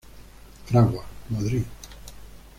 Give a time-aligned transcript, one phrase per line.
[0.65, 1.63] Fragua: Madrid